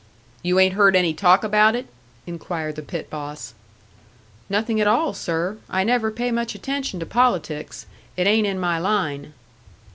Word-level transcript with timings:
"You 0.41 0.59
ain't 0.59 0.73
heard 0.73 0.95
any 0.95 1.13
talk 1.13 1.43
about 1.43 1.75
it?" 1.75 1.85
inquired 2.25 2.75
the 2.75 2.81
pit 2.81 3.07
boss. 3.11 3.53
"Nothing 4.49 4.81
at 4.81 4.87
all, 4.87 5.13
sir. 5.13 5.59
I 5.69 5.83
never 5.83 6.09
pay 6.09 6.31
much 6.31 6.55
attention 6.55 6.99
to 7.01 7.05
politics 7.05 7.85
it 8.17 8.25
ain't 8.25 8.47
in 8.47 8.57
my 8.59 8.79
line." 8.79 9.33